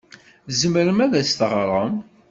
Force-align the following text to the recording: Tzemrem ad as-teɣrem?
Tzemrem 0.47 0.99
ad 1.05 1.13
as-teɣrem? 1.21 1.95